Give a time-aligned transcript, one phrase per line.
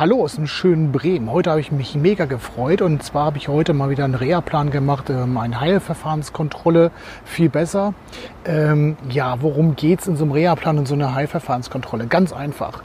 [0.00, 1.30] Hallo aus dem schönen Bremen.
[1.30, 4.70] Heute habe ich mich mega gefreut und zwar habe ich heute mal wieder einen Reha-Plan
[4.70, 6.90] gemacht, ähm, eine Heilverfahrenskontrolle,
[7.26, 7.92] viel besser.
[8.46, 12.06] Ähm, ja, worum geht es in so einem Reha-Plan und so einer Heilverfahrenskontrolle?
[12.06, 12.82] Ganz einfach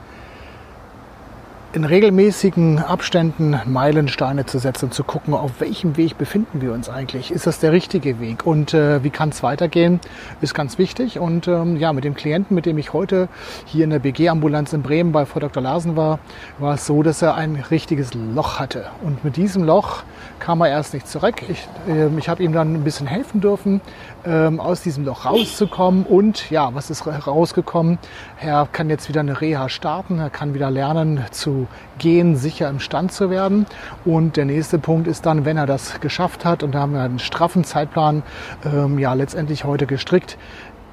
[1.76, 6.88] in regelmäßigen Abständen Meilensteine zu setzen und zu gucken, auf welchem Weg befinden wir uns
[6.88, 7.32] eigentlich.
[7.32, 8.46] Ist das der richtige Weg?
[8.48, 10.00] Und äh, wie kann es weitergehen?
[10.40, 11.20] Ist ganz wichtig.
[11.20, 13.28] Und ähm, ja, mit dem Klienten, mit dem ich heute
[13.66, 15.62] hier in der BG-Ambulanz in Bremen bei Frau Dr.
[15.62, 16.20] Larsen war,
[16.60, 18.86] war es so, dass er ein richtiges Loch hatte.
[19.04, 20.04] Und mit diesem Loch
[20.40, 21.42] kam er erst nicht zurück.
[21.50, 23.82] Ich, äh, ich habe ihm dann ein bisschen helfen dürfen,
[24.26, 26.06] ähm, aus diesem Loch rauszukommen.
[26.06, 27.98] Und ja, was ist rausgekommen?
[28.40, 30.20] Er kann jetzt wieder eine Reha starten.
[30.20, 31.65] Er kann wieder lernen zu
[31.98, 33.66] gehen, sicher im Stand zu werden.
[34.04, 37.02] Und der nächste Punkt ist dann, wenn er das geschafft hat, und da haben wir
[37.02, 38.24] einen straffen Zeitplan
[38.66, 40.38] ähm, ja letztendlich heute gestrickt,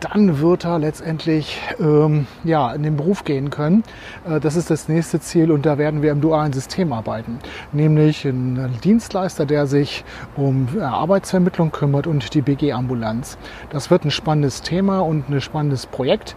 [0.03, 3.85] dann wird er letztendlich ähm, ja, in den Beruf gehen können.
[4.29, 7.39] Äh, das ist das nächste Ziel und da werden wir im dualen System arbeiten.
[7.73, 10.05] Nämlich ein Dienstleister, der sich
[10.37, 13.39] um äh, Arbeitsvermittlung kümmert und die BG-Ambulanz.
[13.71, 16.35] Das wird ein spannendes Thema und ein spannendes Projekt.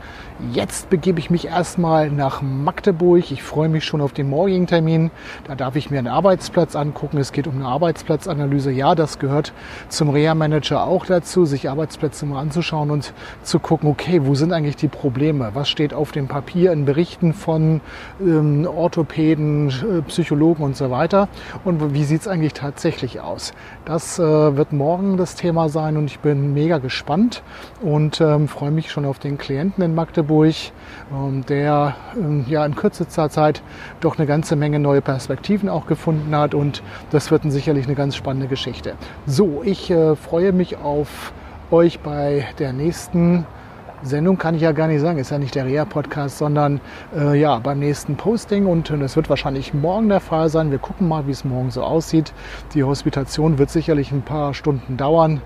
[0.51, 3.31] Jetzt begebe ich mich erstmal nach Magdeburg.
[3.31, 5.09] Ich freue mich schon auf den morgigen Termin.
[5.45, 7.17] Da darf ich mir einen Arbeitsplatz angucken.
[7.17, 8.69] Es geht um eine Arbeitsplatzanalyse.
[8.71, 9.53] Ja, das gehört
[9.89, 14.51] zum Reha-Manager auch dazu, sich Arbeitsplätze mal anzuschauen und zu zu gucken, okay, wo sind
[14.51, 15.51] eigentlich die Probleme?
[15.53, 17.79] Was steht auf dem Papier in Berichten von
[18.19, 21.29] ähm, Orthopäden, äh, Psychologen und so weiter?
[21.63, 23.53] Und wie sieht es eigentlich tatsächlich aus?
[23.85, 27.43] Das äh, wird morgen das Thema sein und ich bin mega gespannt
[27.81, 30.55] und ähm, freue mich schon auf den Klienten in Magdeburg,
[31.13, 33.61] ähm, der ähm, ja in kürzester Zeit
[34.01, 38.17] doch eine ganze Menge neue Perspektiven auch gefunden hat und das wird sicherlich eine ganz
[38.17, 38.95] spannende Geschichte.
[39.25, 41.31] So, ich äh, freue mich auf
[41.71, 43.45] euch bei der nächsten
[44.05, 46.79] Sendung kann ich ja gar nicht sagen, ist ja nicht der Reha-Podcast, sondern
[47.15, 50.71] äh, ja, beim nächsten Posting und es wird wahrscheinlich morgen der Fall sein.
[50.71, 52.33] Wir gucken mal, wie es morgen so aussieht.
[52.73, 55.41] Die Hospitation wird sicherlich ein paar Stunden dauern.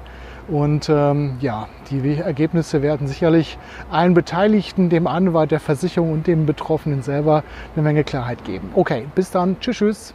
[0.49, 3.57] Und ähm, ja, die Ergebnisse werden sicherlich
[3.91, 7.43] allen Beteiligten, dem Anwalt, der Versicherung und dem Betroffenen selber
[7.75, 8.69] eine Menge Klarheit geben.
[8.73, 9.59] Okay, bis dann.
[9.59, 10.13] Tschüss, tschüss.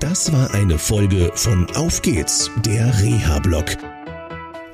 [0.00, 3.91] Das war eine Folge von Auf geht's, der Reha-Blog